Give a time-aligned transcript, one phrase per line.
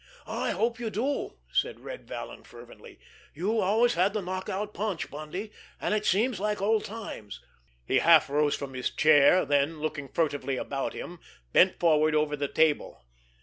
[0.25, 2.97] "I hope you do," said Red Vallon fervently.
[3.35, 7.39] "You always had the knock out punch, Bundy, and it'll seem like old times."
[7.85, 11.19] He half rose from his chair; then, looking furtively about him,
[11.53, 13.05] bent forward over the table.